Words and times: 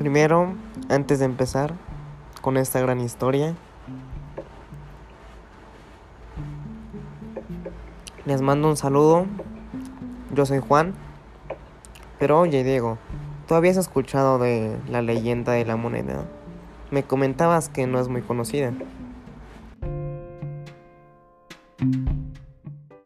Primero, 0.00 0.54
antes 0.88 1.18
de 1.18 1.26
empezar 1.26 1.74
con 2.40 2.56
esta 2.56 2.80
gran 2.80 3.00
historia, 3.00 3.54
les 8.24 8.40
mando 8.40 8.68
un 8.68 8.78
saludo. 8.78 9.26
Yo 10.34 10.46
soy 10.46 10.60
Juan. 10.60 10.94
Pero 12.18 12.40
oye, 12.40 12.64
Diego, 12.64 12.96
¿tú 13.46 13.54
habías 13.54 13.76
escuchado 13.76 14.38
de 14.38 14.74
la 14.88 15.02
leyenda 15.02 15.52
de 15.52 15.66
la 15.66 15.76
moneda? 15.76 16.24
Me 16.90 17.02
comentabas 17.02 17.68
que 17.68 17.86
no 17.86 18.00
es 18.00 18.08
muy 18.08 18.22
conocida. 18.22 18.72